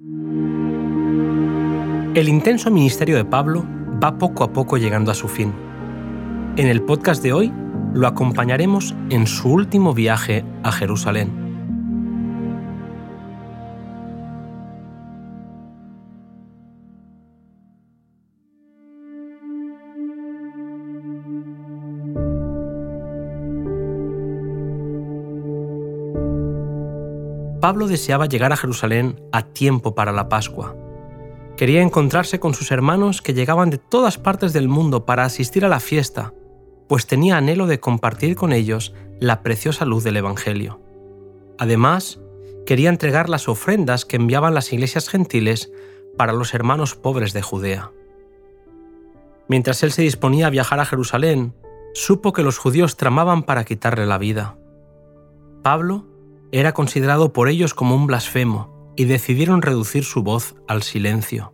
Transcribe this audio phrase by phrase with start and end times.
[0.00, 0.06] El
[2.28, 3.66] intenso ministerio de Pablo
[4.00, 5.52] va poco a poco llegando a su fin.
[6.56, 7.52] En el podcast de hoy
[7.94, 11.37] lo acompañaremos en su último viaje a Jerusalén.
[27.60, 30.76] Pablo deseaba llegar a Jerusalén a tiempo para la Pascua.
[31.56, 35.68] Quería encontrarse con sus hermanos que llegaban de todas partes del mundo para asistir a
[35.68, 36.32] la fiesta,
[36.88, 40.80] pues tenía anhelo de compartir con ellos la preciosa luz del Evangelio.
[41.58, 42.20] Además,
[42.64, 45.72] quería entregar las ofrendas que enviaban las iglesias gentiles
[46.16, 47.90] para los hermanos pobres de Judea.
[49.48, 51.54] Mientras él se disponía a viajar a Jerusalén,
[51.94, 54.56] supo que los judíos tramaban para quitarle la vida.
[55.62, 56.06] Pablo
[56.52, 61.52] era considerado por ellos como un blasfemo y decidieron reducir su voz al silencio.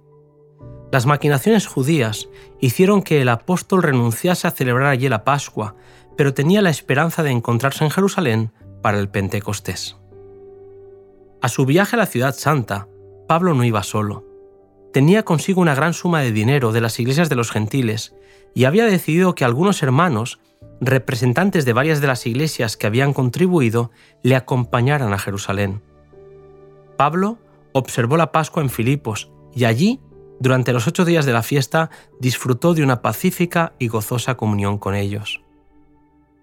[0.93, 2.29] Las maquinaciones judías
[2.61, 5.75] hicieron que el apóstol renunciase a celebrar allí la Pascua,
[6.17, 9.97] pero tenía la esperanza de encontrarse en Jerusalén para el Pentecostés.
[11.43, 12.89] A su viaje a la ciudad santa,
[13.27, 14.25] Pablo no iba solo.
[14.93, 18.15] Tenía consigo una gran suma de dinero de las iglesias de los gentiles
[18.55, 20.39] y había decidido que algunos hermanos
[20.81, 23.91] representantes de varias de las iglesias que habían contribuido
[24.23, 25.83] le acompañaran a Jerusalén.
[26.97, 27.39] Pablo
[27.73, 30.01] observó la Pascua en Filipos y allí,
[30.41, 34.95] durante los ocho días de la fiesta, disfrutó de una pacífica y gozosa comunión con
[34.95, 35.43] ellos.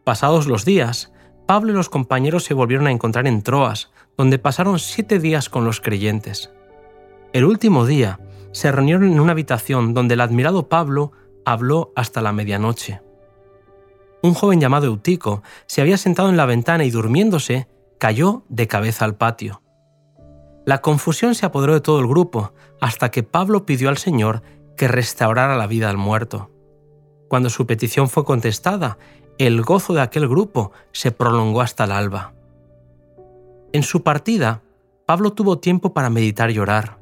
[0.04, 1.12] Pasados los días,
[1.46, 5.66] Pablo y los compañeros se volvieron a encontrar en Troas, donde pasaron siete días con
[5.66, 6.52] los creyentes.
[7.34, 8.20] El último día,
[8.52, 11.14] se reunieron en una habitación donde el admirado Pablo
[11.46, 13.02] habló hasta la medianoche
[14.22, 19.06] un joven llamado Eutico se había sentado en la ventana y durmiéndose, cayó de cabeza
[19.06, 19.62] al patio.
[20.66, 24.44] La confusión se apoderó de todo el grupo, hasta que Pablo pidió al Señor
[24.78, 26.52] que restaurara la vida al muerto.
[27.28, 28.98] Cuando su petición fue contestada,
[29.38, 32.34] el gozo de aquel grupo se prolongó hasta el alba.
[33.74, 34.62] En su partida,
[35.06, 37.00] Pablo tuvo tiempo para meditar y orar.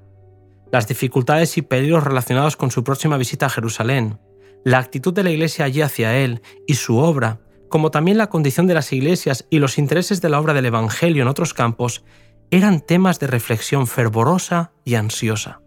[0.72, 4.20] Las dificultades y peligros relacionados con su próxima visita a Jerusalén,
[4.64, 7.40] la actitud de la Iglesia allí hacia él y su obra,
[7.70, 11.22] como también la condición de las iglesias y los intereses de la obra del Evangelio
[11.22, 12.04] en otros campos,
[12.52, 15.62] eran temas de reflexión fervorosa y ansiosa.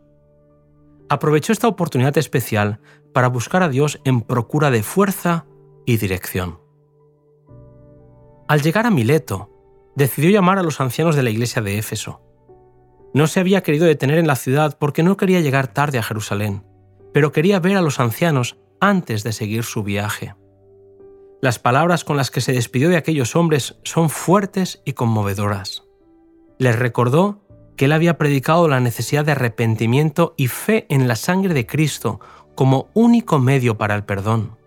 [1.08, 2.80] Aprovechó esta oportunidad especial
[3.12, 5.46] para buscar a Dios en procura de fuerza
[5.86, 6.58] y dirección.
[8.48, 9.50] Al llegar a Mileto,
[9.94, 12.20] decidió llamar a los ancianos de la iglesia de Éfeso.
[13.14, 16.64] No se había querido detener en la ciudad porque no quería llegar tarde a Jerusalén,
[17.12, 20.34] pero quería ver a los ancianos antes de seguir su viaje.
[21.40, 25.84] Las palabras con las que se despidió de aquellos hombres son fuertes y conmovedoras.
[26.58, 27.40] Les recordó
[27.76, 32.20] que él había predicado la necesidad de arrepentimiento y fe en la sangre de Cristo
[32.56, 34.58] como único medio para el perdón.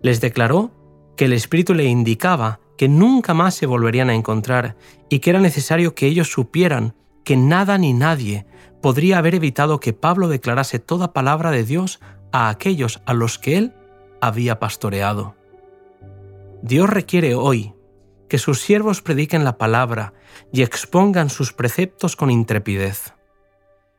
[0.00, 0.70] Les declaró
[1.16, 4.76] que el Espíritu le indicaba que nunca más se volverían a encontrar
[5.08, 8.46] y que era necesario que ellos supieran que nada ni nadie
[8.80, 12.00] podría haber evitado que Pablo declarase toda palabra de Dios
[12.34, 13.72] a aquellos a los que él
[14.20, 15.36] había pastoreado.
[16.62, 17.74] Dios requiere hoy
[18.28, 20.14] que sus siervos prediquen la palabra
[20.52, 23.14] y expongan sus preceptos con intrepidez.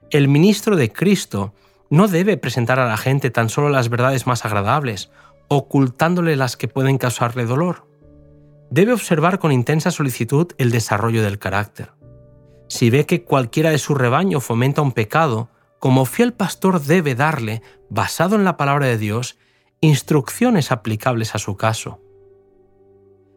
[0.09, 1.53] El ministro de Cristo
[1.89, 5.11] no debe presentar a la gente tan solo las verdades más agradables,
[5.47, 7.87] ocultándole las que pueden causarle dolor.
[8.69, 11.93] Debe observar con intensa solicitud el desarrollo del carácter.
[12.67, 15.47] Si ve que cualquiera de su rebaño fomenta un pecado,
[15.79, 19.37] como fiel pastor debe darle, basado en la palabra de Dios,
[19.81, 22.01] instrucciones aplicables a su caso.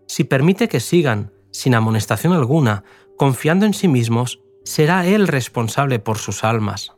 [0.07, 2.85] Si permite que sigan, sin amonestación alguna,
[3.17, 6.95] confiando en sí mismos, será Él responsable por sus almas.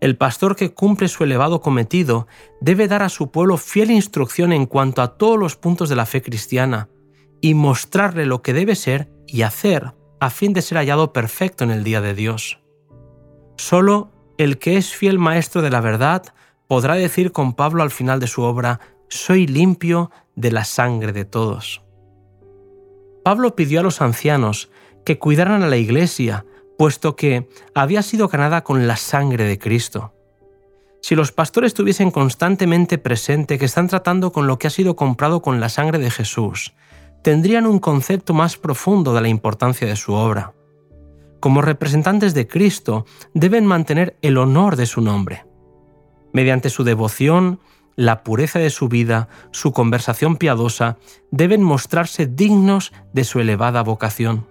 [0.00, 2.26] El pastor que cumple su elevado cometido
[2.60, 6.04] debe dar a su pueblo fiel instrucción en cuanto a todos los puntos de la
[6.04, 6.90] fe cristiana
[7.40, 11.70] y mostrarle lo que debe ser y hacer a fin de ser hallado perfecto en
[11.70, 12.60] el día de Dios.
[13.56, 16.22] Solo el que es fiel maestro de la verdad
[16.66, 21.24] podrá decir con Pablo al final de su obra, soy limpio de la sangre de
[21.24, 21.82] todos.
[23.24, 24.70] Pablo pidió a los ancianos
[25.04, 26.44] que cuidaran a la iglesia,
[26.76, 30.12] puesto que había sido ganada con la sangre de Cristo.
[31.00, 35.40] Si los pastores tuviesen constantemente presente que están tratando con lo que ha sido comprado
[35.40, 36.74] con la sangre de Jesús,
[37.22, 40.55] tendrían un concepto más profundo de la importancia de su obra
[41.46, 45.46] como representantes de Cristo, deben mantener el honor de su nombre.
[46.32, 47.60] Mediante su devoción,
[47.94, 50.98] la pureza de su vida, su conversación piadosa,
[51.30, 54.44] deben mostrarse dignos de su elevada vocación.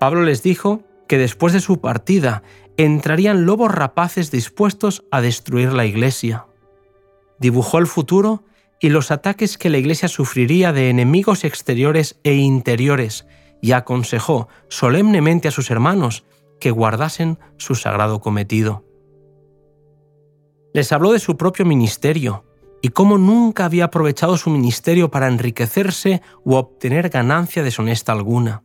[0.00, 2.42] Pablo les dijo que después de su partida
[2.78, 6.46] entrarían lobos rapaces dispuestos a destruir la Iglesia.
[7.38, 8.42] Dibujó el futuro
[8.80, 13.26] y los ataques que la Iglesia sufriría de enemigos exteriores e interiores
[13.60, 16.24] y aconsejó solemnemente a sus hermanos
[16.60, 18.84] que guardasen su sagrado cometido.
[20.74, 22.44] Les habló de su propio ministerio
[22.82, 28.62] y cómo nunca había aprovechado su ministerio para enriquecerse u obtener ganancia deshonesta alguna.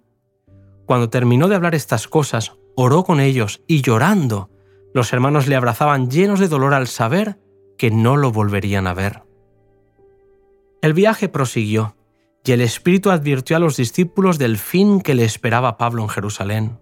[0.86, 4.50] Cuando terminó de hablar estas cosas, oró con ellos y llorando,
[4.94, 7.39] los hermanos le abrazaban llenos de dolor al saber
[7.78, 9.24] que no lo volverían a ver.
[10.81, 11.96] El viaje prosiguió,
[12.45, 16.80] y el Espíritu advirtió a los discípulos del fin que le esperaba Pablo en Jerusalén.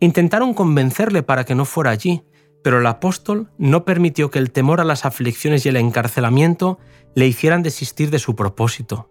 [0.00, 2.24] Intentaron convencerle para que no fuera allí,
[2.64, 6.78] pero el apóstol no permitió que el temor a las aflicciones y el encarcelamiento
[7.14, 9.10] le hicieran desistir de su propósito.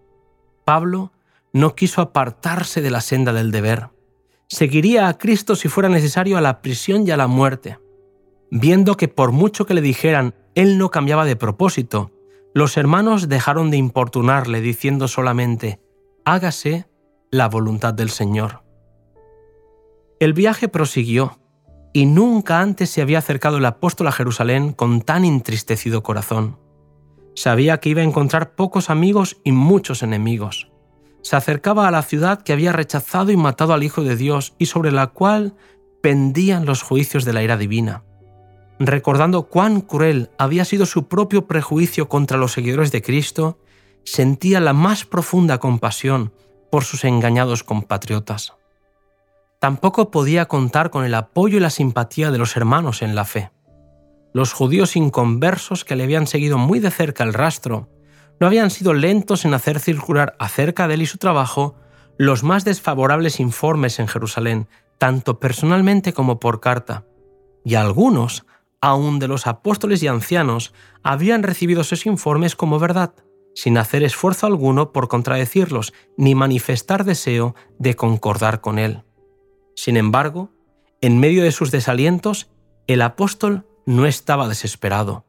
[0.64, 1.12] Pablo
[1.52, 3.90] no quiso apartarse de la senda del deber.
[4.48, 7.78] Seguiría a Cristo si fuera necesario a la prisión y a la muerte.
[8.50, 12.10] Viendo que por mucho que le dijeran, él no cambiaba de propósito,
[12.54, 15.80] los hermanos dejaron de importunarle diciendo solamente,
[16.24, 16.86] hágase
[17.30, 18.62] la voluntad del Señor.
[20.20, 21.38] El viaje prosiguió,
[21.94, 26.58] y nunca antes se había acercado el apóstol a Jerusalén con tan entristecido corazón.
[27.34, 30.72] Sabía que iba a encontrar pocos amigos y muchos enemigos
[31.22, 34.66] se acercaba a la ciudad que había rechazado y matado al Hijo de Dios y
[34.66, 35.54] sobre la cual
[36.02, 38.04] pendían los juicios de la ira divina.
[38.84, 43.60] Recordando cuán cruel había sido su propio prejuicio contra los seguidores de Cristo,
[44.02, 46.32] sentía la más profunda compasión
[46.68, 48.54] por sus engañados compatriotas.
[49.60, 53.52] Tampoco podía contar con el apoyo y la simpatía de los hermanos en la fe.
[54.32, 57.88] Los judíos inconversos que le habían seguido muy de cerca el rastro
[58.40, 61.76] no habían sido lentos en hacer circular acerca de él y su trabajo
[62.18, 64.66] los más desfavorables informes en Jerusalén,
[64.98, 67.04] tanto personalmente como por carta.
[67.64, 68.44] Y algunos,
[68.82, 73.14] aun de los apóstoles y ancianos, habían recibido esos informes como verdad,
[73.54, 79.04] sin hacer esfuerzo alguno por contradecirlos ni manifestar deseo de concordar con él.
[79.74, 80.50] Sin embargo,
[81.00, 82.50] en medio de sus desalientos,
[82.86, 85.24] el apóstol no estaba desesperado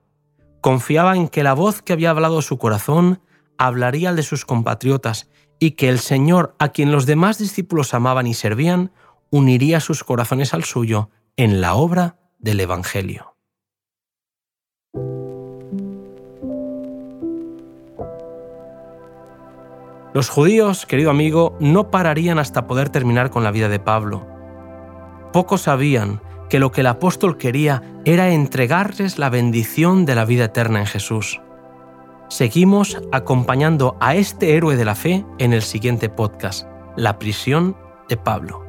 [0.64, 3.20] confiaba en que la voz que había hablado su corazón
[3.58, 5.30] hablaría al de sus compatriotas
[5.60, 8.94] y que el Señor, a quien los demás discípulos amaban y servían,
[9.30, 13.33] uniría sus corazones al suyo en la obra del Evangelio.
[20.14, 24.28] Los judíos, querido amigo, no pararían hasta poder terminar con la vida de Pablo.
[25.32, 30.46] Pocos sabían que lo que el apóstol quería era entregarles la bendición de la vida
[30.46, 31.42] eterna en Jesús.
[32.30, 37.76] Seguimos acompañando a este héroe de la fe en el siguiente podcast, La prisión
[38.08, 38.63] de Pablo.